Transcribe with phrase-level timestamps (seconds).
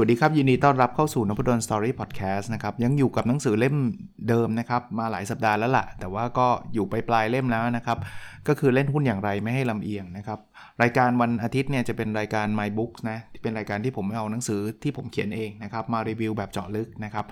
[0.00, 3.76] วัสดีครับ ยินดีต้อนรับเข้าสู่นพดลสตอรี่พอดแคสต์นะครับ ยังอยู่กับหนังสือเล่ม
[4.28, 7.98] เดิมนะครับ มาหลายสัปดาห์แล้วละ่ะ แต่ว่าก็อยู่ไปปลายเล่มแล้วนะครับ
[8.48, 10.38] ก็คือเล่นหุ้นอย่างไรไม่ให้ลำเอียงนะครับ
[10.82, 17.26] รายการวันอาทิตย์เนี่ยจะเป็นรายการ My Books นะเป็นรายการที่ผมเอาหนังสือที่ผมเขียนเองนะครับ มารีวิวแบบเจาะลึกนะครับ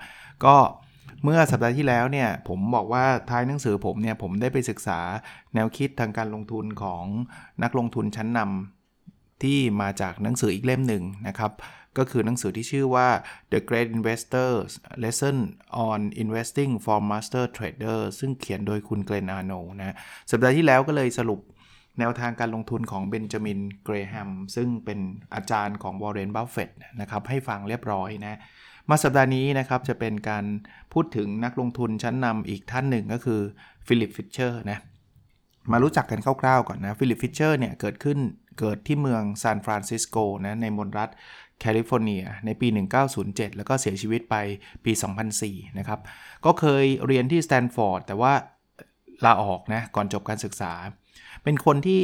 [0.45, 0.55] ก็
[1.23, 4.99] เมื่อสัปดาห์ที่แล้วเนี่ยผมบอกว่าท้ายหนังสือผมเนี่ยผมได้ไปศึกษา
[5.53, 7.05] แนวคิดทางการลงทุนของ
[7.63, 11.51] นักลงทุนชั้นนำที่มาจากหนังสืออีกเล่มหนึ่งนะครับ
[11.97, 13.07] ก็คือหนังสือที่ชื่อว่า
[13.51, 14.69] The Great Investors
[15.03, 15.37] Lesson
[15.87, 19.95] on Investing for Master Trader ซึ่งเขียนโดยคุณเกรนอาโนนะ
[20.31, 21.41] สัปดาห์ที่แล้วก็เลยสรุป
[21.99, 24.99] แนวทางการลงทุนของเบนจามินเกรแฮมซึ่งเป็น
[25.33, 26.69] อาจารย์ของวอร์เรนบัฟเฟต
[27.01, 28.39] นะครับให้ฟังเรียบร้อยนะ
[28.89, 30.45] มาสัปดาห์นี้นะครับจะเป็นการ
[30.93, 33.41] พูดถึงนักลงทุนชั้นนำอีกท่านหนึ่งก็คือ
[33.87, 34.79] ฟิลิปฟิชเชอร์นะ
[35.71, 38.17] มารู้จักกันคร่าวๆก่อนนะฟิลิปฟิชเชอร์เนี่ยเกิดขึ้น
[38.59, 41.09] เกิดที่เมืองซานฟรานซิสโกนะในมลรัฐ
[41.61, 42.67] แคลิฟอร์เนียในปี
[43.13, 44.35] 1907 แล้วก็เสียชีวิตไป
[44.85, 44.91] ปี
[45.35, 45.99] 2004 นะครับ
[46.45, 48.33] ก็เคยเรียนที่สแตนฟอร์ดแต่ว่า
[49.25, 50.73] ลาออกนะก่อนจบการศึกษา
[51.43, 52.01] เป็นคนที่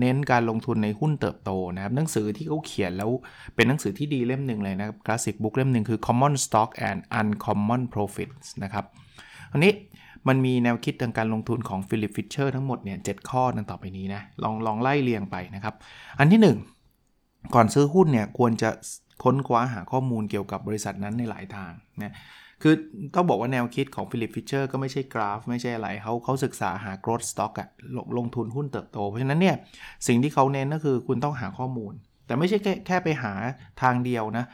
[0.00, 3.10] เน้นการลงทุนในหุ้นเติบโตนะครับหนังสือที่เขาเขียนแล้ว
[3.54, 8.84] เป็นหนังสือที่ดีเล่มหนึ่งเลยนะครับ classic book เล่มหนึ่งคือ Common Stock and Uncommon Profits นะครับ
[9.52, 9.72] อันนี้
[10.28, 15.74] มันมีแนวคิดทางการลงทุนของฟิลิปฟิชเชอร์ทั้งหมดเนี่ยข้อดังต่อไปนี้นะลองลองไล่เรียงไปนะครับ
[16.18, 18.70] อันที่ 1 ก่อนซื้อหุ้นเนี่ยควรจะ
[19.22, 22.14] ค้นคว้าหาข้อมูลเกี่ยวกับบริษัทนั้นในหลายทางนะ
[22.62, 22.74] คือ
[23.14, 29.56] ต้องบอกว่าแนวคิดของฟิลิปฟิชเชอร์ก็ไม่ใช่กราฟ ไม่ใช่อะไรเขาเขาศึกษาหา growth stock อะลงลงทุนหุ้นเติบโต เพราะฉะนั้นเนี่ย
[30.06, 31.92] สิ่งที่เขาเน้นก็คือคุณต้องหาข้อมูล
[32.26, 33.32] แต่ไม่ใช่แค่แค่ไปหา
[33.82, 34.44] ทางเดียวนะ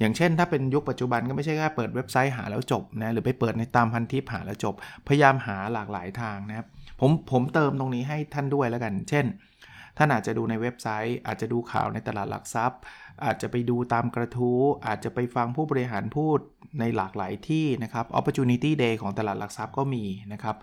[0.00, 4.74] อย่างเช่น ถ้าเป็นยุคปัจจุบันก็ไม่ใช่แค่เปิดเว็บไซต์หาแล้วจบนะหรือไปเปิดในตามพันทิปหาแล้วจบ
[5.08, 6.66] พยายามหาหลากหลายทางนะครับ
[7.00, 9.26] ผมผมเติมตรงนี้ให้ท่านด้วยแล้วกัน เช่น
[9.98, 12.80] ท่านอาจจะดูในเว็บไซต์ อาจจะดูข่าวในตลาดหลักทรัพย์
[13.24, 16.38] อาจจะไปดูตามกระทู้อาจจะไปฟังผู้บริหารพูด
[16.80, 20.56] ในหลากหลายที่นะครับ opportunity day ของตลาดหลักทรัพย์ก็มีนะครับ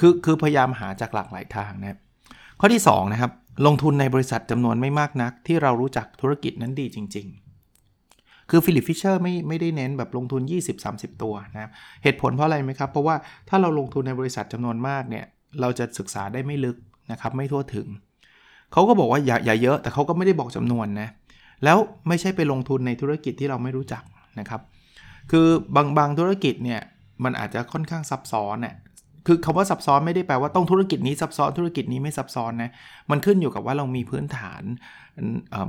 [0.00, 1.98] คือคือพยายามหาจากหลากหลายทางนะ
[2.60, 3.32] ข้อที่2นะครับ
[3.66, 7.47] ลงทุนในบริษัทจำนวนไม่มากนัก ที่เรารู้จักธุรกิจนั้นดีจริง ๆ
[8.50, 10.42] คือฟิลิปฟิชเชอร์ไม่ไม่ได้เน้นแบบลงทุน
[10.82, 11.70] 20-30 ตัวนะครับ
[12.02, 13.16] เหตุผลเพราะอะไรไหมครับ เพราะว่า
[13.48, 15.24] ถ้าเราลงทุนในบริษัทจำนวนมากเนี่ย
[15.60, 16.76] เราจะศึกษาได้ไม่ลึก
[17.12, 17.86] นะครับไม่ทั่วถึง
[18.72, 21.08] เขาก็บอกว่าอย่าอย่าเยอะ แต่เขาก็ไม่ได้บอกจำนวนนะ
[21.64, 24.02] แล้วไม่ใช่ไปลงทุนในธุรกิจที่เราไม่รู้จัก
[24.40, 24.60] นะครับ
[25.30, 26.80] คือบางบางธุรกิจเนี่ย
[27.24, 28.74] มันอาจจะค่อนข้างซับซ้อนน่ย
[29.26, 32.70] คือคาว่าซับซ้อนไม่ได้แปลว่าต้องธุรกิจนี้ซับซ้อนธุรกิจนี้ไม่ซับซ้อนนะ
[33.10, 34.62] มันขึ้นอยู่กับว่าเรามีพื้นฐาน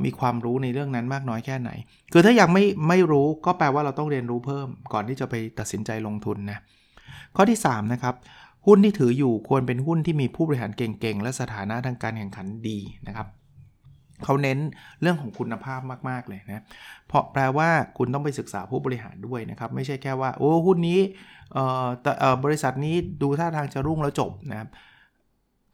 [0.05, 1.69] มีความรู้ในเรื่องนั้นมากน้อยแค่ไหน
[2.13, 6.59] คือถ้ายังไม่ไม่รู้ก็แปลว่าเราต้องเรียนรู้เพิ่ม ก่อนที่จะไปตัดสินใจลงทุนนะ
[7.35, 8.15] ข้อที่ 3 นะครับ
[8.67, 13.27] หุ้นที่ถืออยู่ควรเป็นหุ้นที่มีผู้บริหารเก่งๆ และสถานะทางการแข่งขันดีนะครับ
[14.23, 14.59] เขาเน้น
[15.01, 16.63] เรื่องของคุณภาพมาก ๆ เลยนะ
[17.07, 20.99] เพราะแปลว่าคุณต้องไปศึกษาผู้บริหารด้วยนะครับ ไม่ใช่แค่ว่า โอ้หุ้นนี้
[22.43, 24.69] บริษัทนี้ดูท่าทางจะรุ่งแล้วจบนะครับ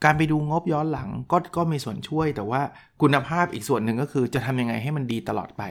[0.03, 2.61] การไปดูงบย้อนหลังก็ก็มีส่วนช่วย แต่ว่า
[3.01, 5.63] คุณภาพอีกส่วนหนึ่งก็คือจะทำยังไงให้มันดีตลอดไป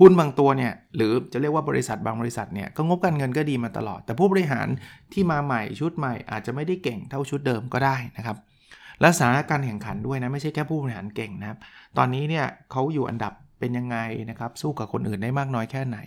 [0.00, 4.66] หุ้นบางตัวเนี่ยหรือจะเรียกว่าบริษัทบางบริษัทเนี่ยก็งบการเงินก็ดีมาตลอด แต่ผู้บริหาร
[5.12, 8.36] ที่มาใหม่ชุดใหม่อาจจะไม่ได้เก่งเท่าชุดเดิมก็ได้นะครับ
[9.00, 11.58] และสถานการแข่งขันด้วยนะไม่ใช่แค่ผู้บริหารเก่งนะครับ
[11.96, 13.96] ตอนนี้เนี่ยเขาอยู่อันดับเป็นยังไง
[14.30, 15.98] นะครับ สู้กับคนอื่นได้มากน้อยแค่ไหน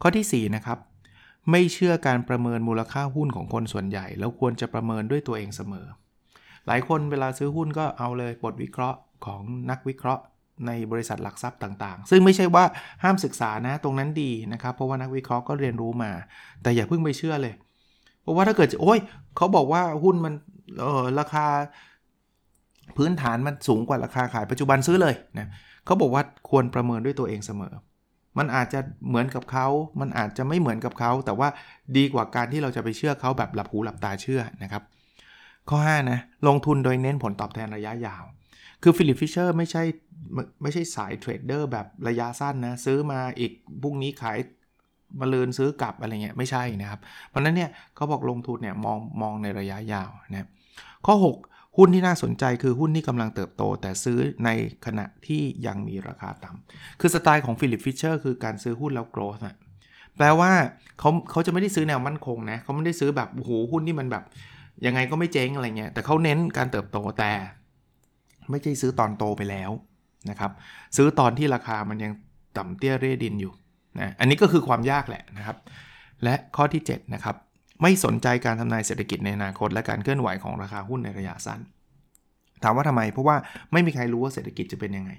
[0.00, 0.78] ข้อที่4นะครับ
[1.50, 5.86] ไม่เชื่อการประเมินมูลค่าหุ้นของคนส่วนใหญ่ แล้วควรจะประเมินด้วยตัวเองเสมอ
[6.66, 10.22] หลายคนเวลาซื้อหุ้นก็เอาเลยบทวิเคราะห์ของนักวิเคราะห์
[10.66, 12.64] ในบริษัทหลักทรัพย์ต่างๆ ซึ่งไม่ใช่ว่า
[13.02, 16.10] ห้ามศึกษานะตรงนั้นดีนะครับ เพราะว่านักวิเคราะห์ก็เรียนรู้มา
[16.62, 17.54] แต่อย่าเพิ่งไปเชื่อเลย
[18.22, 18.98] เพราะว่าถ้าเกิดโอ้ย
[19.36, 20.34] เขาบอกว่าหุ้นมัน
[20.78, 21.46] เออราคา
[22.96, 25.48] พื้นฐานมันสูงกว่าราคาขายปัจจุบันซื้อเลยนะ
[25.84, 27.74] เขาบอกว่าควรประเมินด้วยตัวเองเสมอ
[28.38, 29.66] มันอาจจะเหมือนกับเขา
[30.00, 31.48] มันอาจจะไม่เหมือนกับเขา แต่ว่า
[31.96, 34.82] ดีกว่าการที่เราจะไปเชื่อเขาแบบหลับหูหลับตาเชื่อนะครับ
[35.68, 36.18] ข้อ5นะ
[36.48, 38.24] ลงทุนโดยเน้นผลตอบแทนระยะยาว
[38.82, 39.82] คือฟิลิปฟิชเชอร์ไม่ใช่
[40.62, 43.52] ไม่ใช่สายเทรดเดอร์แบบระยะสั้นนะซื้อมาอีก
[43.82, 44.38] พรุ่งนี้ขาย
[45.20, 50.48] มะรืนซื้อกลับอะไรเงี้ยไม่ใช่นะครับ เพราะนั้นเนี่ยเขาบอกลงทุนเนี่ยมองมองในระยะยาวนะ
[51.06, 51.14] ข้อ
[51.46, 54.50] 6 หุ้นที่น่าสนใจคือหุ้นที่กำลังเติบโต แต่ซื้อใน
[54.86, 59.56] ขณะที่ยังมีราคาต่ำคือสไตล์ของฟิลิปฟิชเชอร์คือการซื้อหุ้นแนว growth นะ
[60.16, 60.52] แปลว่า
[60.98, 64.24] เขาเขาจะไม่ได้ซื้อแนวมั่นคงนะเขาไม่ได้ซื้อแบบโอ้โหหุ้นที่มันแบบ
[64.86, 67.32] ยังไงก็ไม่เจ๊งอะไรเงี้ยแต่เขาเน้นการเติบโตแต่
[68.50, 69.70] ไม่ใช่ซื้อตอนโตไปแล้ว
[70.30, 70.50] นะครับ
[70.96, 72.12] ซื้อตอนที่ราคามันยัง
[72.56, 73.52] ต่ำเตี้ยเร่ดินอยู่
[73.98, 75.56] นะอันนี้ก็คือความยากแหละนะครับ
[76.24, 77.36] และข้อที่ 7 นะครับ
[77.82, 81.60] ไม่สนใจการทำนายเศรษฐกิจในอนาคต และการเคลื่อนไหวของราคาหุ้นในระยะสั้น
[82.62, 83.36] ถามว่าทำไม เพราะว่า
[83.72, 85.12] ไม่มีใครรู้ว่าเศรษฐกิจจะเป็นยังไง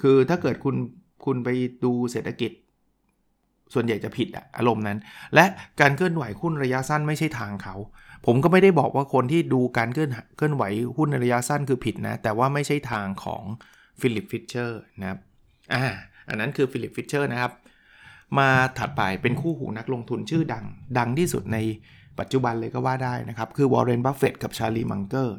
[0.00, 0.76] คือถ้าเกิดคุณ
[1.24, 1.48] คุณไป
[1.84, 2.52] ดูเศรษฐกิจ
[3.74, 4.98] ส่วนใหญ่จะผิดอะอารมณ์นั้น
[5.34, 5.44] และ
[5.80, 7.74] การเคลื่อนไหวหุ้นระยะสั้นไม่ใช่ทางเขา
[8.26, 10.64] ผมก็ไม่ได้บอกว่าคนที่ดูการเคลื่อนเคลื่อนไหว
[10.96, 13.42] หุ้นในระยะสั้นคือผิดนะ แต่ว่าไม่ใช่ทางของ
[14.00, 15.18] ฟิลิปฟิชเชอร์นะครับ
[15.74, 15.84] อ่า
[16.28, 17.52] อันนั้นคือฟิลิปฟิชเชอร์นะครับ
[18.38, 18.48] มา
[18.78, 20.64] ถัดไปเป็นคู่หูนักลงทุนชื่อดัง
[20.98, 21.58] ดังที่สุดใน
[22.18, 25.36] ปัจจุบันเลยก็ว่าได้นะครับ คือวอร์เรนบัฟเฟตกับชาลีมังเกอร์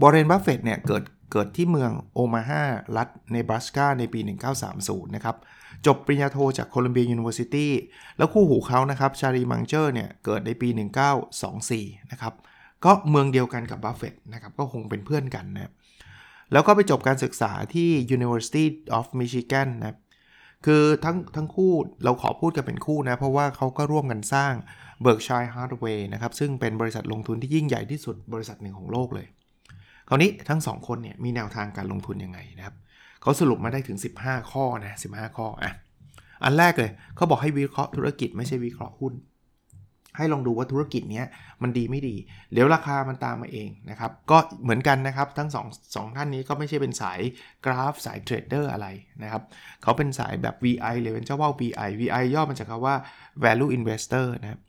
[0.00, 2.62] วอร์เรนบัฟเฟตเนี่ยเกิดเกิดที่เมืองโอมาฮา
[2.96, 4.20] รัฐเนบราสกาในปี
[4.66, 5.36] 1930 นะครับ
[5.86, 7.72] จบปริญญาโทจาก Columbia University
[8.16, 10.68] แล้วคู่หูเขานะครับชาลีมังเกอร์เนี่ยเกิดในปี
[11.40, 12.34] 1924 นะครับ
[12.84, 15.72] ก็เมืองเดียวกันกับบัฟเฟตนะครับ ก็คงเป็นเพื่อนกันนะ
[16.52, 18.64] แล้วก็ไปจบการศึกษาที่ University
[18.98, 19.96] of Michigan นะ
[20.64, 21.72] คือทั้งทั้งคู่
[22.04, 24.52] เราขอพูดกันเป็นคู่นะ เพราะว่าเขาก็ร่วมกันสร้าง
[25.04, 29.26] Berkshire Hathaway นะครับ ซึ่งเป็นบริษัทลงทุนที่ยิ่งใหญ่ที่สุดบริษัทหนึ่งของโลกเลย
[30.08, 32.74] คราวนี้ทั้ง 2 คนเนี่ยมีแนวทางการลงทุนยังไงนะครับ
[33.22, 35.72] เขาสรุปมาได้ถึง 15 ข้อนะ15 ข้ออะ
[36.44, 39.12] อันแรกเลยเขาบอกให้วิเคราะห์ธุรกิจไม่ใช่วิเคราะห์หุ้น
[40.16, 41.22] ให้ลองดูว่าธุรกิจนี้
[41.62, 42.14] มันดีไม่ดี
[42.52, 45.66] เดี๋ยวราคามันตามมาเองนะครับ ก็เหมือนกันนะครับทั้งสอง
[45.96, 47.20] สองท่านนี้ก็ไม่ใช่เป็นสาย
[47.64, 48.86] กราฟสายเทรดเดอร์อะไร
[49.22, 49.42] นะครับ
[49.82, 52.96] เขาเป็นสายแบบ VI เลยเป็นเจ้าว่า VI VI ย่อมาจากคำว่า
[53.44, 54.60] value investor นะครับ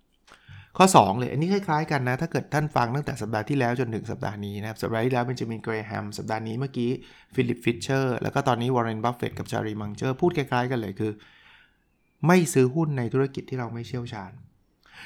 [0.77, 6.89] ข้อ 2 เลย อันนี้คล้ายๆกันนะ ถ้าเกิดท่านฟังตั้งแต่สัปดาห์ที่แล้วจนถึงสัปดาห์นี้นะครับ สัปดาห์ที่แล้วเบนจามินเกรแฮม สัปดาห์นี้เมื่อกี้
[7.35, 11.11] ฟิลิปฟิชเชอร์ แล้วก็ตอนนี้วอร์เรนบัฟเฟตกับชาลีมังเกอร์พูดคล้ายๆกันเลยคือ
[12.27, 14.31] ไม่ซื้อหุ้นในธุรกิจที่เราไม่เชี่ยวชาญ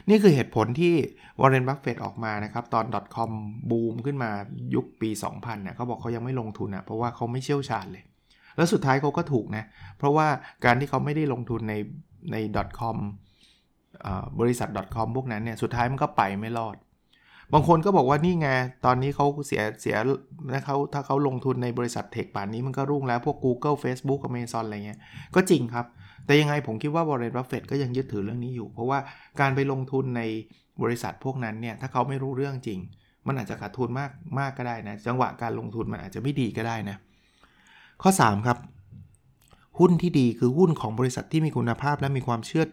[0.09, 0.93] นี่คือเหตุผลที่
[1.39, 3.31] วอร์เรนบัฟเฟตออกมานะครับ ตอน .com
[3.69, 4.29] บูมขึ้นมา
[4.75, 8.03] ยุคปี 2000เนี่ยเขาบอกเขายังไม่ลงทุนอะเพราะว่าเขาไม่เชี่ยวชาญเลย
[8.57, 9.63] แล้วสุดท้ายเขาก็ถูกนะ
[9.97, 10.27] เพราะว่า
[10.65, 11.75] การที่เขาไม่ได้ลงทุนใน
[12.31, 12.35] ใน
[12.79, 12.97] .com
[14.39, 16.75] บริษัท .com พวกนั้นเนี่ยสุดท้ายมันก็ไปไม่รอด
[17.53, 18.49] บางคนก็บอกว่านี่ไง
[18.85, 19.95] ตอนนี้เขาเสียเสีย
[20.51, 24.99] นะเขาถ้าเขาลงทุนในบริษัทเทคป่านนี้มันก็รุ่งแล้วพวก Google Facebook Amazon อะไรเงี้ย
[25.35, 25.85] ก็จริงครับ
[26.29, 28.99] แต่ยังไงผมคิดว่าบริษัทบัฟเฟตก็ยังยึดถือเรื่องนี้อยู่ เพราะว่า
[29.39, 30.21] การไปลงทุนใน
[30.83, 32.79] บริษัทพวกนั้นเนี่ยถ้าเขาไม่รู้เรื่องจริง
[33.27, 36.97] มันอาจจะขาดทุนมากมากก็ได้นะ จังหวะการลงทุนมันอาจจะไม่ดีก็ได้นะ
[38.01, 38.57] ข้อ 3 ครับ
[39.79, 42.65] หุ้นที่ดีคือหุ้นของบริษัทที่มีคุณภาพและมีความเชื่อ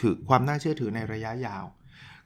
[0.00, 1.64] ถือความน่าเชื่อถือในระยะยาว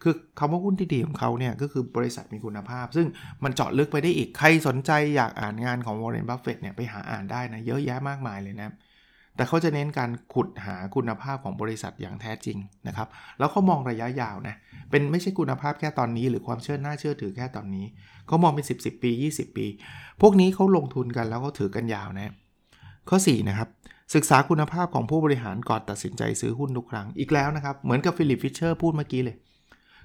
[0.03, 3.07] คือคำว่าหุ้นที่ดีของเขาเนี่ยก็คือบริษัทมีคุณภาพ ซึ่ง
[3.45, 8.71] มันเจาะลึกไปได้อีกใครสนใจอยากอ่านงานของวอร์เรนบัฟเฟตเนี่ยไปหาอ่านได้นะเยอะแยะมากมายเลยนะ
[9.37, 13.09] แต่เขาจะเน้นการขุดหาคุณภาพของบริษัทอย่างแท้จริงนะครับ
[13.39, 14.57] แล้วเขามองระยะยาวนะ
[14.91, 17.87] เป็นไม่ใช่คุณภาพแค่ตอนนี้ หรือความเชื่อน่าเชื่อถือแค่ตอนนี้
[18.27, 19.67] เขามองเป็น 10 10 ปี 20 ปี
[20.21, 22.33] พวกนี้เขาลงทุนกันแล้วก็ถือกันยาวนะ
[23.09, 23.69] ข้อ 4 นะครับ
[24.15, 29.37] ศึกษาคุณภาพของผู้บริหารก่อนตัดสินใจซื้อหุ้นทุกครั้ง อีกแล้วนะครับ เหมือนกับฟิลิปฟิชเชอร์พูดเมื่อกี้เลย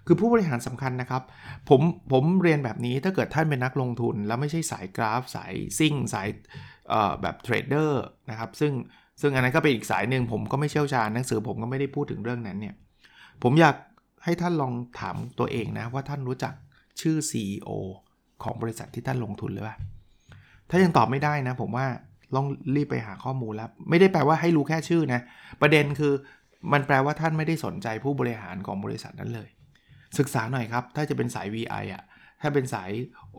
[0.06, 1.24] คือผู้บริหารสำคัญนะครับ
[1.70, 1.82] ผม
[2.12, 6.28] ผมเรียนแบบนี้ถ้าเกิดท่านเป็นนักลงทุน แล้วไม่ใช่สายกราฟ สายซิ่ง สาย
[7.22, 8.74] แบบเทรดเดอร์นะครับ ซึ่ง
[9.22, 12.76] ซึ่งอันนั้นก็เป็นอีกสายหนึ่งผมก็ไม่เชี่ยวชาญหนังสือผมก็ไม่ได้พูดถึงเรื่องนั้นเนี่ย
[13.44, 13.76] ผมอยาก
[14.24, 16.54] ให้ท่านลองถามตัวเองนะว่าท่านรู้จัก
[17.02, 17.70] ชื่อ CEO
[18.44, 19.78] ของบริษัทที่ท่านลงทุนหรือเปล่า
[20.70, 21.86] ถ้ายังตอบไม่ได้นะ ผมว่า
[22.36, 25.22] ลองรีบไปหาข้อมูลแล้วไม่ได้แปลว่าให้รู้แค่ชื่อนะ
[25.62, 26.14] ประเด็นคือ
[26.74, 29.50] มันแปลว่าท่านไม่ได้สนใจผู้บริหารของบริษัทนั้นเลย
[30.18, 32.04] ศึกษาหน่อยครับ ถ้าจะเป็นสาย VI อะ
[32.42, 32.92] ถ้าเป็นสาย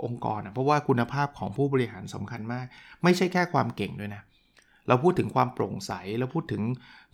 [0.05, 2.67] องค์กรอะเพราะว่าคุณภาพของผู้บริหารสำคัญมาก
[3.05, 4.23] ไม่ใช่แค่ความเก่งด้วยนะ
[4.89, 6.63] เราพูดถึงความโปร่งใสเราพูดถึง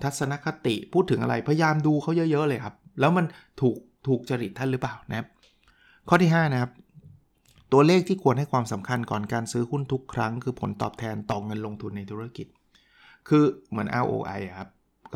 [0.03, 3.25] ทัศนคติ พูดถึงอะไรพยายามดูเขาเยอะๆเลยครับ แล้วมัน
[3.61, 3.77] ถูก
[4.07, 5.27] ถูกจริตท่านหรือเปล่านะครับ
[6.09, 6.73] ข้อที่ 5 นะครับ
[7.73, 12.47] ตัวเลขที่ควรให้ความสำคัญก่อนการซื้อหุ้นทุกครั้ง คือผลตอบแทนต่อเงินลงทุนในธุรกิจ
[13.29, 14.69] คือเหมือน ROI ครับ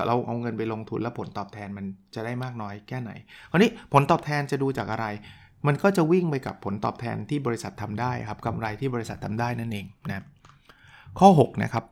[0.07, 1.85] เราเอาเงินไปลงทุนแล้วผลตอบแทนมัน
[2.15, 3.11] จะได้มากน้อยแค่ไหน
[3.51, 5.07] คราวนี้ผลตอบแทนจะดูจากอะไร
[5.67, 10.25] มันก็จะวิ่งไปกับผลตอบแทนที่บริษัททำได้ครับกำไรที่บริษัททำได้นั่นเองนะ
[11.19, 11.85] ข้อ 6 นะครับ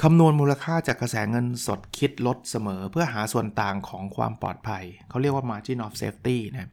[0.00, 6.70] คำนวณมูลค่าจากกระแสเงินสดคิดลดเสมอ เพื่อหาส่วนต่างของความปลอดภัย เขาเรียกว่า margin of safety นะ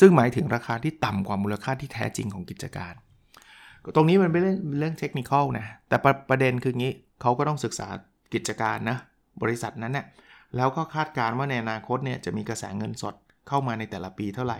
[0.00, 2.94] ซึ่งหมายถึงราคาที่ต่ำกว่ามูลค่าที่แท้จริงของกิจการ
[3.94, 7.88] ตรงนี้มันเป็นเรื่องเรื่องเทคนิคนะ แต่ประประเด็นคืองี้เขาก็ต้องศึกษา
[8.34, 8.96] กิจการนะ
[9.42, 10.06] บริษัทนั้นเนะี่ย
[10.56, 13.14] แล้วก็คาดการณ์ว่าในอนาคตเนี่ยจะมีกระแสเงินสด
[13.48, 14.58] เข้ามาในแต่ละปีเท่าไหร่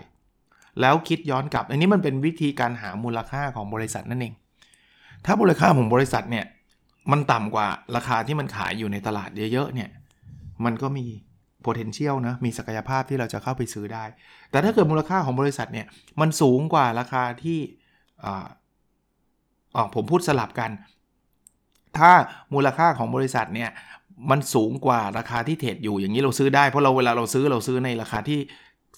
[0.81, 4.33] แล้วคิดย้อนกลับ อันนี้มันเป็นวิธีการหามูลค่าของบริษัทนั่นเอง
[5.25, 6.45] ถ้ามูลค่าของบริษัทเนี่ย
[7.11, 9.89] มันต่ำกว่าราคาที่มันขายอยู่ในตลาดเยอะๆเนี่ย
[10.65, 11.05] มันก็มี
[11.65, 14.03] potential นะ มีศักยภาพที่เราจะเข้าไปซื้อได้
[14.51, 15.85] แต่ถ้าเกิดมูลค่าของบริษัทเนี่ย
[16.21, 17.59] มันสูงกว่าราคาที่
[18.25, 20.71] อ๋อผมพูดสลับกัน
[21.97, 22.11] ถ้า
[22.53, 23.69] มูลค่าของบริษัทเนี่ย
[24.31, 28.39] มันสูงกว่าราคาที่เทรดอยู่อย่างนี้เราซื้อได้เพราะเราเวลาเราซื้อเราซื้อในราคาที่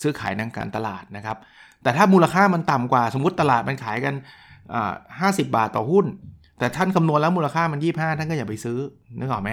[0.02, 1.38] ซื้อขายในการตลาดนะครับ
[1.84, 4.14] แต่ถ้ามูลค่ามันต่ำกว่าสมมติตลาดมันขายกัน
[5.20, 6.06] ห้าสิบบาทต่อหุ้น
[6.62, 8.78] แต่ท่านคำนวณแล้วมูลค่ามันยี่ห้าท่านก็อย่าไปซื้อ
[9.20, 9.50] นึกออกไหม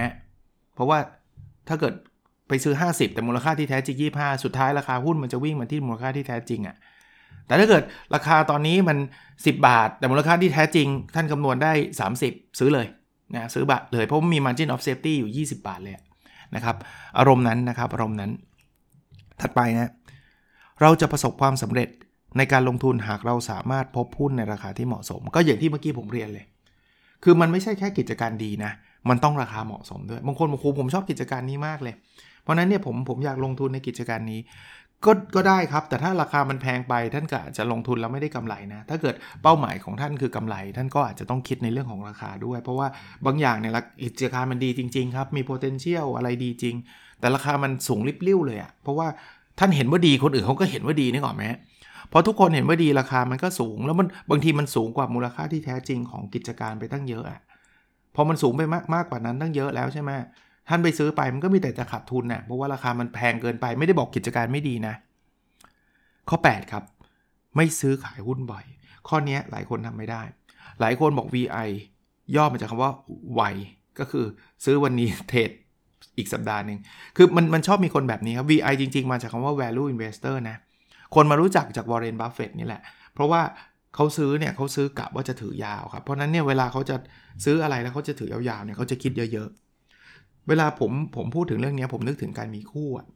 [0.75, 0.99] เพราะว่า
[1.69, 1.95] ถ้าเกิด
[2.49, 6.77] ไปซื้อ 50 แต่มูลค่าที่แท้จริง 25 สุดท้ายราคาหุ้นมันจะวิ่งมาที่มูลค่าที่แท้จริงอะ่ะ
[7.47, 7.83] แต่ถ้าเกิด
[8.15, 8.99] ราคาตอนนี้มัน
[9.33, 11.73] 10 บาท แต่มูลค่าที่แท้จริง ท่านคำนวณได้
[12.15, 12.87] 30 ซื้อเลย
[13.35, 15.95] นะซื้อบัตรเลยเพราะมี margin of safety อยู่ 20 บาทเลย
[16.55, 16.77] นะครับ
[17.19, 18.31] อารมณ์นั้นนะครับอารมณ์นั้น
[19.41, 19.93] ถัดไปนะ
[20.81, 21.89] เราจะประสบความสำเร็จ
[22.37, 26.47] ในการลงทุนหากเราสามารถพบหุ้นในราคาที่เหมาะสม ก็อย่างที่เมื่อกี้ผมเรียนเลย
[27.25, 28.73] คือมันไม่ใช่แค่กิจการดีนะ
[29.09, 31.95] มันต้องราคาเหมาะสมด้วย บางคนบอกครูผมชอบกิจการนี้มากเลย
[32.43, 34.41] เพราะนั้นเนี่ยผมผมอยากลงทุนในกิจการนี้
[35.07, 42.89] ก็ก็ได้ครับ แต่ถ้าราคามันแพงไปท่านก็อาจจะลงทุนแล้วไม่ได้กำไรนะ ถ้าเกิดเป้าหมายของท่านคือกำไร ท่านก็อาจจะต้องคิดในเรื่องของราคาด้วย เพราะว่า
[43.27, 43.73] บางอย่างเนี่ย
[44.05, 46.75] กิจการมันดีจริง ๆ ครับ มี potential อะไรดีจริง
[47.21, 49.09] แต่ราคามันสูงริบลิ่วเลยอะเพราะว่า
[49.59, 51.45] ท่านเห็นว่าดีคนอื่นเขาก็เห็นว่าดีนี่ก่อนไหม
[52.13, 57.41] พอทุกคนเห็นว่าดีราคามันก็สูง แล้วมันบางทีมันสูงกว่ามูลค่าที่แท้จริงของกิจการไปตั้งเยอะอะ
[58.15, 60.11] พอมันสูงไปมากมากกว่านั้นตั้งเยอะแล้วใช่ไหม
[60.69, 64.95] ท่านไปซื้อไปมันก็มีแต่จะขาดทุนนะ่ะเพราะว่าราคามันแพงเกินไปไม่ได้บอกกิจการไม่ดีนะ
[66.29, 66.85] ข้อ 8 ครับ
[67.57, 68.65] ไม่ซื้อขายหุ้นบ่อย
[69.09, 70.23] ข้อนี้หลายคนทำไม่ได้
[70.81, 71.69] หลายคนบอก VI
[72.37, 72.93] ย่อมาจากคำว่า
[73.35, 73.43] ไว
[73.99, 74.25] ก็คือ
[74.65, 75.51] ซื้อวันนี้เทรด
[76.19, 76.79] อีกสัปดาห์หนึ่ง
[77.17, 80.57] คือมันมันชอบมีคนแบบนี้ครับ VI จริง ๆ มาจากคำว่า value investor นะ
[81.15, 82.83] คนมารู้จักจากวอร์เรนบัฟเฟตนี่แหละ
[83.15, 83.41] เพราะว่า
[83.95, 86.97] เขาซื้อเนี่ยเขาซื้อกะว่าจะถือยาวครับ เพราะนั้นเนี่ยเวลาเขาจะ
[87.45, 93.07] ซื้ออะไรแล้วเขาจะถือยาวๆเนี่ยเขาจะคิดเยอะๆ เวลาผมผมพูดถึงเรื่องนี้ผมนึกถึงการมีคู่อะ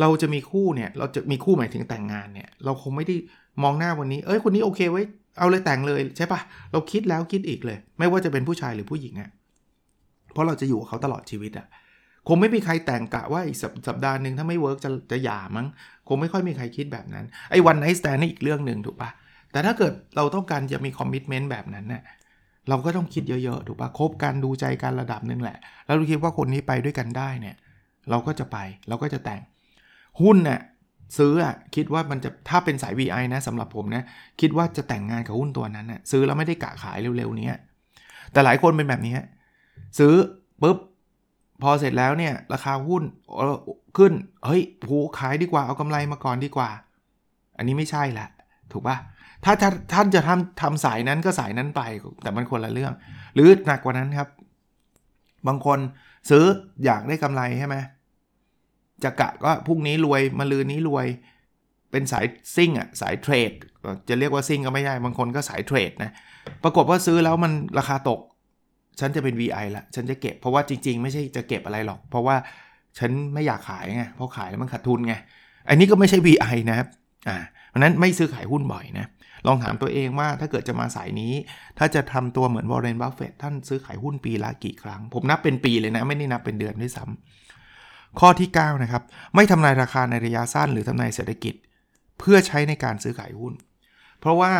[0.00, 3.16] เราจะมีคู่เนี่ยเราจะมีคู่หมายถึงแต่งงานเนี่ยเราคงไม่ได้
[3.62, 5.02] มองหน้าวันนี้ เอ้ยคนนี้โอเคไว้
[5.38, 6.40] เอาเลยแต่งเลยใช่ปะ
[6.72, 9.30] เราคิดแล้วคิดอีกเลย ไม่ว่าจะเป็นผู้ชายหรือผู้หญิงอะ่ะ
[10.32, 11.66] เพราะเราจะอยู่กับเขาตลอดชีวิตอะ่ะ
[12.28, 15.66] คงไม่มีใครแต่งกะว่าอีกสัปดาห์หนึ่งถ้าไม่ work จะจะหย่ามั้ง
[16.08, 19.10] คงไม่ค่อยมีใครคิดแบบนั้น ไอ้ one night stand นี่อีกเรื่องหนึ่งถูกปะ
[19.52, 22.02] แต่ถ้าเกิดเราต้องการจะมี commitment แบบนั้นเนี่ย
[22.68, 27.56] เราก็ต้องคิดเยอะๆ ถูกปะคบกันดูใจกันระดับหนึ่งแหละ แล้วเราคิดว่าคนนี้ไปด้วยกันได้เนี่ย
[28.10, 29.40] เราก็จะไป เราก็จะแต่ง
[30.20, 30.60] หุ้นน่ะ
[31.18, 34.02] ซื้ออะคิดว่ามันจะถ้าเป็นสาย VI นะสำหรับผมนะ
[34.40, 37.48] คิดว่าจะแต่งงานกับหุ้นตัวนั้นน่ะซื้อแล้วไม่ได้กะขายเร็วๆนี้
[38.32, 39.16] แต่หลายคนเป็นแบบนี้
[39.98, 40.14] ซื้อ
[40.62, 40.78] ปุ๊บ
[41.62, 43.02] พอเสร็จแล้วเนี่ยราคาหุ้น
[43.96, 44.12] ขึ้น
[44.46, 46.70] เฮ้ยผูขายดีกว่าเอากำไรมาก่อนดีกว่า
[47.56, 48.26] อันนี้ไม่ใช่ละ
[48.72, 48.96] ถูกปะ
[49.44, 51.82] ถ้าถ้าท่านจะทำทำสายนั้นก็สายนั้นไป
[52.22, 52.92] แต่มันคนละเรื่อง
[53.34, 54.28] หรือหนักกว่านั้นครับ
[55.46, 55.78] บางคน
[56.30, 56.44] ซื้อ
[56.84, 57.76] อยากได้กำไรใช่ไหม
[59.04, 61.06] จะกะก็พรุ่งนี้รวยมาลืนนี้รวย
[61.90, 62.24] เป็นสาย
[62.56, 63.52] ซิ่งอะสายเทรด
[64.08, 66.12] จะเรียกว่าซิ่งก็ไม่ได้บางคนก็สายเทรดนะ
[66.62, 68.20] ปรากฏว่าซื้อแล้วมันราคาตก
[69.00, 72.36] ฉันจะเป็น VI ละฉันจะเก็บเพราะว่าจริง ๆ ไม่ใช่จะเก็บอะไรหรอก เพราะว่า
[72.98, 75.14] ฉันไม่อยากขายไงเพราะขายแล้วมันขาดทุนไง
[75.68, 76.88] อันนี้ก็ไม่ใช่ VI นะครับ
[77.28, 79.06] อ่าเพราะนั้นไม่ซื้อขายหุ้นบ่อยนะ
[79.46, 81.32] ลองถามตัวเองว่าถ้าเกิดจะมาสายนี้
[81.78, 89.02] ถ้าจะทำตัวเหมือนวอร์เรนบัฟเฟตท่านซื้อขายหุ้นปีละกี่ครั้ง ผมนับเป็นปีเลยนะ ไม่ได้นับเป็นเดือนด้วยซ้ำข้อที่ 9 นะครับ
[89.34, 91.54] ไม่ทำนายราคาในระยะสั้นหรือทำนายเศรษฐกิจ
[92.18, 93.54] เพื่อใช้ในการซื้อขายหุ้น
[94.20, 94.52] เพราะว่า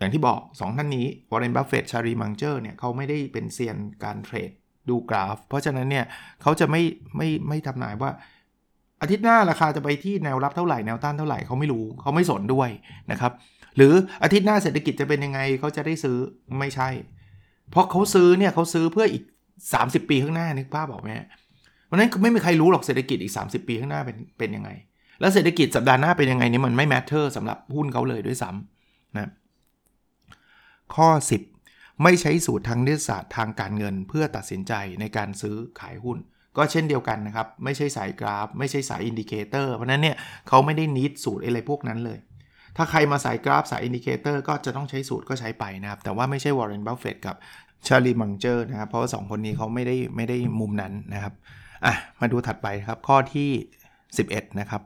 [0.00, 4.50] อย่างที่บอก 2 ท่านนี้วอร์เรนบัฟเฟตชารีมังเจอร์เนี่ยเขาไม่ได้เป็นเซียนการเทรด
[4.88, 6.04] ดูกราฟ เพราะฉะนั้นเนี่ย
[6.42, 6.82] เขาจะไม่
[7.16, 8.10] ไม่ไม่ทำนายว่า
[9.00, 12.68] อาทิตย์หน้าราคาจะไปที่แนวรับเท่าไหร่แนวต้านเท่าไหร่เขาไม่รู้เขาไม่สนด้วย
[13.10, 13.32] นะครับ
[13.76, 13.92] หรือ
[14.22, 16.16] อาทิตย์หน้าเศรษฐกิจจะเป็นยังไงเขาจะได้ซื้อ
[16.58, 16.88] ไม่ใช่
[17.70, 19.24] เพราะเขาซื้อเนี่ยเขาซื้อเพื่ออีก
[19.66, 21.10] 30 ปีข้างหน้านึกภาพออกไหม
[21.86, 24.70] เพราะนั้นไม่มีใครรู้หรอกเศรษฐกิจอีก 30 ปีข้างหน้าเป็นเป็นยังไง
[25.20, 29.30] แล้วเศรษฐกิจสัปดาห์หน้าเป็นยังไงนี่มันไม่ matter สำหรับหุ้นเขาเลยด้วยซ้ำนะ
[30.96, 31.08] ข้อ
[31.56, 36.18] 10 ไม่ใช้สูตรทางคณิตศาสตร์ทางการเงิน เพื่อตัดสินใจในการซื้อขายหุ้น
[36.56, 40.16] ก็เช่นเดียวกันนะครับ ไม่ใช่สายกราฟ ไม่ใช่สาย indicator เพราะนั้นเนี่ย
[40.48, 42.18] เขาไม่ได้คิดสูตรอะไรพวกนั้นเลย
[42.76, 47.36] ถ้าใครมาสายกราฟสาย indicator ก็จะต้องใช้สูตรก็ใช้ไปนะครับ แต่ว่าไม่ใช่วอร์เรนบัฟเฟตกับ
[47.86, 51.34] ชาลีมังเจอร์นะครับ เพราะว่าสองคนนี้เขาไม่ได้ไม่ได้มุมนั้นนะครับ
[51.84, 53.50] อะมาดูถัดไปครับข้อที่
[54.04, 54.82] 11 นะครับ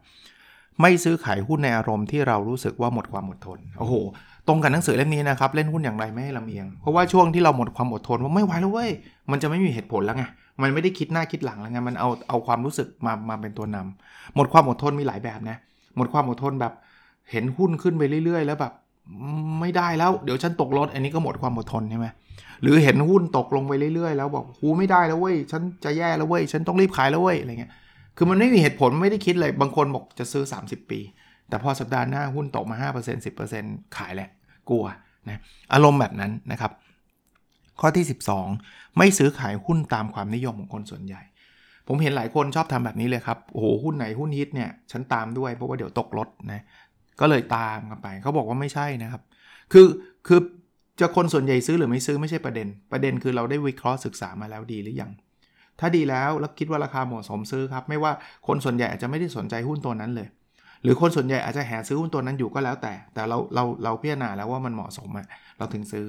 [0.81, 3.95] ไม่ซื้อขายหุ้นในอารมณ์ที่เรารู้สึกว่าหมดความอดทน โอ้โห
[4.49, 8.91] ตรงกับหนังสือเล่มนี้นะครับ เล่นหุ้นอย่างไรไม่ให้ลำเอียง เพราะว่าช่วงที่เราหมดความอดทนว่าไม่ไหวแล้วเว้ย
[9.31, 10.25] มันจะไม่มีเหตุผลแล้วไง
[10.63, 15.57] มันไม่ได้คิดหน้าคิดหลังแล้วไง มันเอาเอาความรู้สึกมามาเป็นตัวนำหมดความอดทนมีหลายแบบนะ
[15.97, 16.73] หมดความอดทนแบบ
[17.31, 18.73] เห็นหุ้นขึ้นไปเรื่อย ๆ แล้วแบบ
[19.61, 22.07] ไม่ได้แล้วเดี๋ยวฉันตกรถอันนี้ก็หมดความอดทนใช่ไหม
[22.63, 27.73] หรือเห็นหุ้นตกลงไปเรื่อยๆ แล้วบอกหูไม่ได้แล้วเว้ยฉันจะแย่แล้วเว้ยฉันต้องรีบขายแล้วเว้ยอะไรเงี้ย
[28.17, 31.01] คือมันไม่มีเหตุผลไม่ได้คิดเลยบางคนบอกจะซื้อ 30 ปี
[31.55, 34.31] แต่พอสัปดาห์หน้าหุ้นตกมา 5% 10%ขายแหละ
[34.71, 34.85] กลัว
[35.29, 35.41] นะ
[35.73, 36.73] อารมณ์แบบนั้นนะครับ
[37.81, 38.05] ข้อที่
[38.51, 41.23] 12 ไม่ซื้อขายหุ้นตามความนิยมของคนส่วนใหญ่
[41.89, 46.63] ผมเห็นหลายคนชอบทำแบบนี้เลยครับโอ้โหหุ้นไหนหุ้นฮิตเนี่ยฉันตามด้วยเพราะว่าเดี๋ยวตกรถนะ
[47.21, 49.23] ก็เลยตามกันไป เขาบอกว่าไม่ใช่นะครับ
[49.73, 49.87] คือ
[50.27, 50.41] คือ
[51.01, 55.11] จะคนส่วนใหญ่ซื้อหรือไม่ซื้อไม่ใช่ประเด็น ประเด็นคือเราได้วิเคราะห์ศึกษามาแล้วดีหรือยัง
[55.81, 58.13] ถ้าดีแล้วแล้วคิดว่าราคาเหมาะสมซื้อครับ ไม่ว่า
[58.47, 60.29] คนส่วนใหญ่อาจจะไม่ได้สนใจหุ้นตัวนั้นเลย
[60.85, 65.27] หรือคนส่วนใหญ่อาจจะแห่ซื้อหุ้นตัวนั้นอยู่ก็แล้วแต่ แต่เราเราเราพิจารณาแล้วว่ามันเหมาะสมอะ
[65.59, 66.07] เราถึงซื้อ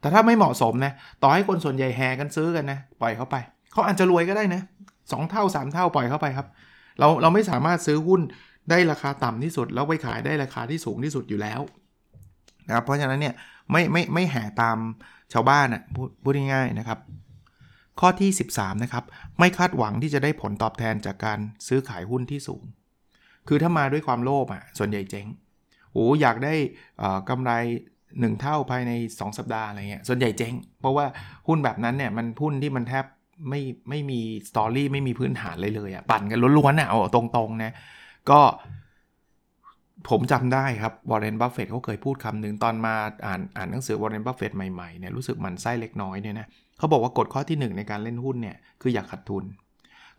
[0.00, 3.36] แต่ถ้าไม่เหมาะสมนะต่อให้คนส่วนใหญ่แห่กันซื้อกันนะปล่อยเขาไป
[3.72, 4.62] เขาอาจจะรวยก็ได้นะ
[5.12, 6.46] สองเท่า 3 เท่าปล่อยเขาไปครับ
[6.98, 8.20] เราเราไม่สามารถซื้อหุ้น
[8.70, 11.60] ได้ราคาต่ำที่สุด แล้วไปขายได้ราคาที่สูงที่สุดอยู่แล้ว
[12.66, 13.34] นะครับเพราะฉะนั้นเนี่ย
[13.70, 14.78] ไม่ไม่ไม่แห่ตาม
[15.32, 16.98] ชาวบ้านอะ่ะพูดพูดง่ายๆนะครับ
[18.00, 19.04] ข้อที่ 13 นะครับ
[19.38, 22.62] ไม่คาดหวังที่จะได้ผลตอบแทนจากการซื้อขายหุ้นที่สูง
[23.48, 25.26] คือถ้ามาด้วยความโลภอะส่วนใหญ่เจ๊ง
[25.92, 26.54] โอ้อยากได้
[27.30, 27.52] กำไร
[27.98, 31.04] 1 เท่าภายใน 2 สัปดาห์อะไรเงี้ยส่วนใหญ่เจ๊ง เพราะว่า
[31.48, 33.04] หุ้นแบบนั้นเนี่ยมันหุ้นที่มันแทบ
[33.48, 34.20] ไม่ไม่มี
[34.50, 37.72] story ไม่มีพื้นฐานเลยเลยอะปั่นกันล้วนๆอะเอาตรงๆนะ
[38.30, 38.40] ก็
[40.10, 42.94] ผมจำได้ครับวอร์เรนบัฟเฟตเขาเคยพูดคำหนึ่งตอนมา
[43.26, 46.46] อ่านอ่านหนังสือวอร์เรนบัฟเฟตใหม่ๆเนี่ยรู้สึกหมั่นไส้เล็กน้อยเนี่ยนะ
[46.78, 49.44] เขาบอกว่ากฎข้อที่ 1 ในการเล่นหุ้นเนี่ยคืออย่าขาดทุน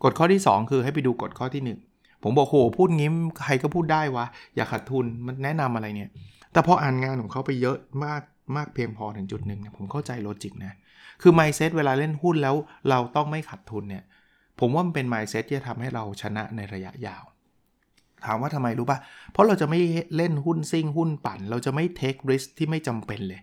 [0.03, 3.09] กฎข้อที่ 2 คือให้ไปดูกฎข้อที่1 ผมบอกโหพูดงี้
[3.43, 6.09] ใครก็พูดได้วะอย่าขาดทุนมันแนะนำอะไรเนี่ย
[6.51, 8.21] แต่พออ่านงานของเขาไปเยอะมาก
[8.55, 10.73] มากเพียงพอถึงจุดหนึ่งเนี่ยผมเข้าใจโลจิกนะ
[11.21, 12.55] คือ mindset เวลาเล่นหุ้นแล้ว
[12.89, 14.03] เราต้องไม่ขาดทุนเนี่ย
[14.59, 17.23] ผมว่ามันเป็น mindset ที่จะทำให้เราชนะในระยะยาว
[18.25, 18.99] ถามว่าทำไมรู้ปะ่ะ
[19.31, 19.79] เพราะเราจะไม่
[20.15, 23.41] เล่นหุ้นซิ่งหุ้นปั่น เราจะไม่เทคริสที่ไม่จำเป็นเลย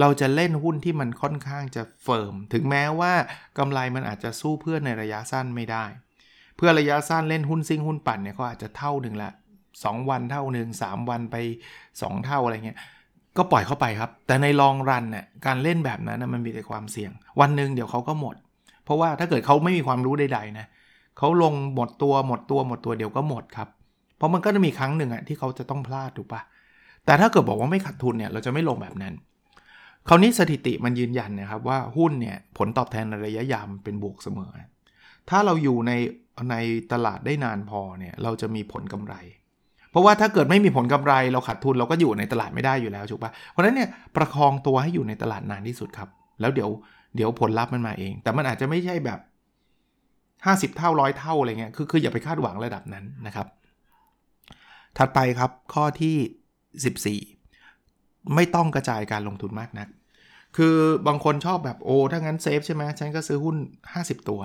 [0.00, 3.12] เราจะเล่นหุ้นที่มันค่อนข้างจะเฟิร์ม ถึงแม้ว่า
[3.58, 5.84] กำไรมันอาจจะสู้เพื่อนในระยะสั้นไม่ได้
[6.62, 9.30] พื่อระยะสั้นเล่นหุ้นซิ่งหุ้นปั่นเนี่ยก็อาจจะเท่าหนึ่งละ
[9.70, 11.36] 2 วันเท่าหนึ่ง3 วันไป
[11.80, 12.78] 2 เท่าอะไรเงี้ย
[13.36, 18.34] ก็ปล่อยเข้าไปครับ แต่ในลองรันเนี่ยการเล่นแบบนั้นนะมันมีแต่ความเสี่ยง วันหนึ่งเดี๋ยวเขาก็หมด
[18.84, 20.66] เพราะว่าถ้าเกิดเขาไม่มีความรู้ใดๆนะ
[21.18, 23.68] เขาลงหมดตัวหมดตัวหมดตัวเดี๋ยวก็หมดครับ
[24.16, 26.40] เพราะมันก็จะมีครั้งหนึ่งอะที่เขาจะต้องพลาดถูกปะ
[27.04, 29.14] แต่ถ้าเกิดบอกว่าไม่ขาดทุนเนี่ยเราจะไม่ลงแบบนั้น
[30.08, 34.50] คราวนี้สถิติมันยืนยันนะครับว่าหุ้นเนี่ยผลตอบแทนในระยะยาวเป็นบวกเสมอ
[35.30, 35.92] ถ้าเราอยู่ใน
[36.50, 36.54] ใน
[36.92, 39.14] ตลาดได้นานพอเนี่ยเราจะมีผลกำไร
[39.90, 46.08] เพราะว่าถ้าเกิดไม่มีผลกำไรเราขาดทุนเราก็อยู่ในตลาดไม่ได้อยู่แล้วถูกปะเพราะฉะนั้นเนี่ยประคองตัวให้อยู่ในตลาดนานที่สุดครับ
[46.40, 46.70] แล้วเดี๋ยว
[47.16, 49.20] เดี๋ยวผลลัพธ์มันมาเอง แต่มันอาจจะไม่ใช่แบบ
[50.70, 53.46] 50 เท่าร้อยเท่าอะไรเงี้ยคือคืออย่าไปคาดหวังระดับนั้นนะครับ
[54.98, 59.88] ถัดไปครับข้อที่ 14 ไม่ต้องกระจายการลงทุนมากนัก
[60.56, 63.56] คือบางคนชอบแบบโอ้ถ้างั้น safe ใช่ไหมฉันก็ซื้อหุ้น
[63.92, 64.40] 50 ตัว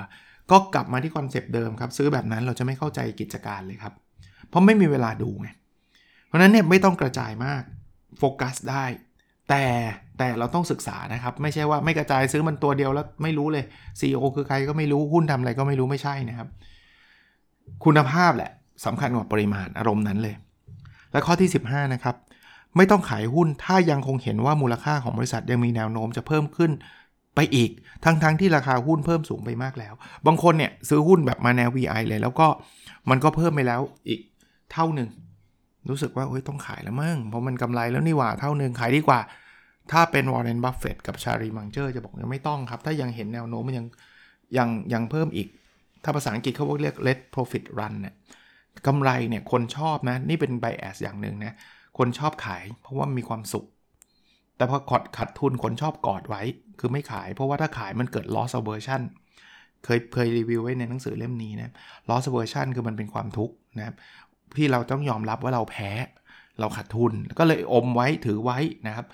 [0.52, 3.94] ก็กลับมาที่ concept เดิมครับ ซื้อแบบนั้นเราจะไม่เข้าใจกิจการเลยครับ
[4.50, 5.50] เพราะไม่มีเวลาดูไง
[6.28, 7.64] เพราะนั้นเนี่ยไม่ต้องกระจายมาก
[8.20, 8.86] โฟกัสได้
[9.50, 9.64] แต่
[10.18, 13.66] แต่เราต้องศึกษานะครับ ไม่ใช่ว่าไม่กระจายซื้อมันตัวเดียวแล้วไม่รู้เลย
[14.00, 16.48] CEO คือใครก็ไม่รู้หุ้นทำอะไรก็ไม่รู้ไม่ใช่นะครับ
[17.86, 18.52] คุณภาพแหละ
[18.86, 20.36] สำคัญกว่าปริมาณอารมณ์นั้นเลย
[21.12, 22.16] และข้อที่ 15 นะครับ
[22.78, 26.72] ไม่ต้องขายหุ้นถ้ายังคงเห็นว่ามูลค่าของบริษัทยังมีแนวโน้มจะเพิ่มขึ้น
[27.36, 27.72] ไปอีก
[28.06, 29.94] ทั้งๆที่ราคาหุ้นเพิ่มสูงไปมากแล้ว
[30.28, 32.48] บางคนเนี่ยซื้อหุ้นแบบมาแนว VI เลย แล้วก็
[33.10, 34.22] มันก็เพิ่มไปแล้วอีก
[34.72, 35.10] เท่าหนึ่ง
[35.90, 39.20] รู้สึกว่าเฮ้ยต้องขายแล้วมั้งเพราะมันกำไรแล้วนี่หว่าเท่าหนึ่งขายดีกว่า
[39.92, 43.86] ถ้าเป็นวอร์เรนบัฟเฟตกับชารีมังเจอร์จะบอกยังไม่ต้องครับ ถ้ายังเห็นแนวโน้มมันยัง
[44.58, 45.48] ยังยังเพิ่มอีก
[46.04, 48.14] ถ้าภาษาอังกฤษเขาเรียก let profit run เนี่ย
[48.88, 51.54] กำไรเนี่ยคนชอบนะ นี่เป็นไบแอสอย่างหนึ่งนะ
[51.98, 53.66] คนชอบขาย เพราะว่ามีความสุข
[54.58, 56.42] แต่พอขอดขัดทุนคนชอบกอดไว้
[56.80, 59.02] คือไม่ขาย เพราะว่าถ้าขายมันเกิด loss aversion
[59.86, 61.74] เคยเคยรีวิวไว้ในหนังสือเล่มนี้นะ
[62.10, 63.96] loss aversion คือมันเป็นความทุกข์นะครับ
[64.58, 65.92] ที่เราต้องยอมรับว่าเราแพ้
[66.60, 69.06] เราขาดทุนก็เลยอมไว้ถือไว้นะครับ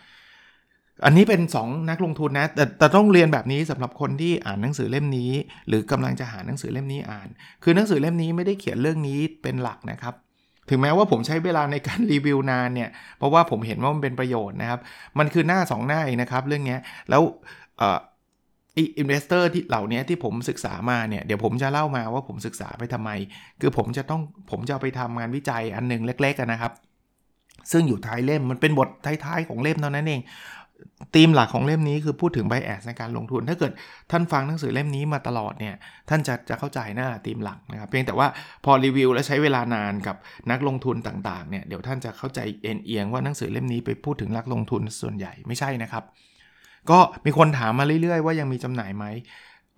[1.06, 5.32] อันนี้เป็น 2 นักลงทุนนะ แต่แต่ต้องเรียนแบบนี้สำหรับคนที่อ่านหนังสือเล่มนี้
[5.68, 7.28] หรือกำลังจะหาหนังสือเล่มนี้อ่าน
[7.64, 10.16] คือหนังสือเล่มนี้ไม่ได้เขียนเรื่องนี้เป็นหลักนะครับ
[10.72, 14.80] ถึงแม้ว่าผมใช้เวลาในการรีวิวนานเนี่ย เพราะว่าผมเห็นว่ามันเป็นประโยชน์นะครับ
[15.20, 16.78] มันคือหน้า 2 หน้าเองนะครับ เรื่องนี้
[17.10, 17.22] แล้ว
[18.78, 23.10] investor ที่เหล่านี้ที่ผมศึกษามาเนี่ย เดี๋ยวผมจะเล่ามาว่าผมศึกษาไปทำไม
[23.62, 26.72] คือผมจะต้องผมจะไปทำงานวิจัยอันนึงเล็กๆนะครับ
[27.72, 30.22] ซึ่งอยู่ท้ายเล่มมันเป็นบทท้ายๆของเล่มเท่านั้นเอง
[31.15, 33.72] ธีมหลักของเล่มนี้คือพูดถึงไบแอสในการลงทุน ถ้าเกิด
[34.12, 35.76] ท่านฟังหนังสือเล่มนี้มาตลอดเนี่ย
[36.10, 38.28] ท่านจะจะเข้าใจหน้าธีมหลักนะครับ เพียงแต่ว่า
[38.65, 40.15] พอรีวิวและใช้เวลานานกับ
[40.52, 46.04] นักลงทุนต่างๆเนี่ยเดี๋ยวท่านจะเข้าใจเอ็นเอียงว่าหนังสือเล่มนี้ไปพูดถึงนักลงทุนส่วนใหญ่ไม่ใช่นะครับ
[46.89, 49.06] ก็มีคนถามมาเรื่อยๆ ว่ายังมีจำหน่ายไหม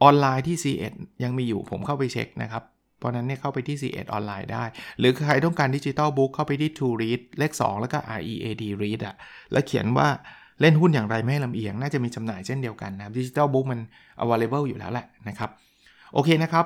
[0.04, 2.64] ออนไลน์ที่ C1 ยังมีอยู่ผมเข้าไปเช็คนะครับ
[3.00, 4.64] เพราะนั้นเนี่ยเข้าไปที่ C1 ออนไลน์ได้
[5.00, 9.16] หรือใครต้องการ digital book เข้าไปที่ To Read เลข 2 แล้วก็ R E A D Read อะ
[9.52, 10.08] แล้วเขียนว่า
[10.62, 13.80] เล่นหุ้นอย่างไรไม่ลำเอียง น่าจะมีจำหน่ายเช่นเดียวกันนะครับดิจิ t a ลบุ๊กมัน
[14.24, 15.50] available อยู่แล้วแหละนะครับ
[16.14, 16.66] โอเคนะครับ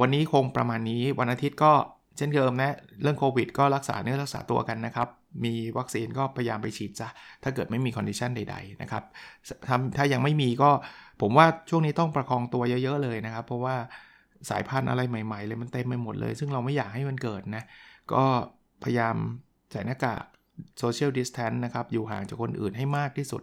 [0.00, 1.72] วันนี้คงประมาณนี้วันอาทิตย์ก็
[2.16, 5.08] เช่นเดิมนะเรื่องโควิดก็รักษาเนื้อรักษาตัวกันนะครับ
[5.44, 7.08] มีวัคซีนก็พยายามไปฉีดจ้ะ
[7.42, 9.02] ถ้าเกิดไม่มี condition ใด ๆ นะครับ
[9.66, 10.70] ถ้าถ้ายังไม่มีก็
[11.20, 13.76] ผมว่าช่วงนี้ต้องประคองตัวเยอะๆเลยนะครับ เพราะว่า
[14.50, 17.62] สายพันธุ์อะไรใหม่ๆเลยมันเต็มไปหมดเลย ซึ่งเราไม่อยากให้มันเกิดนะ
[18.12, 18.22] ก็
[18.84, 19.16] พยายาม
[19.70, 20.24] ใส่หน้ากาก
[20.78, 23.42] โซเชียลดิสแทนนะครับ อยู่ห่างจากคนอื่นให้มากที่สุด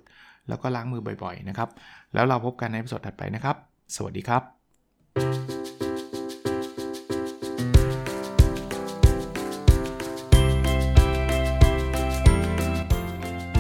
[0.49, 1.69] แล้วก็ล้างมือบ่อยๆนะครับ
[2.13, 3.56] แล้วเราพบกันในสดถัดไปนะครับ
[3.95, 4.43] สวัสดีครับ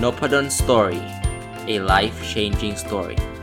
[0.01, 1.01] n o p a d o n Story
[1.73, 3.34] a life changing story